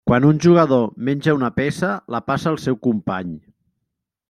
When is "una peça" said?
1.39-1.91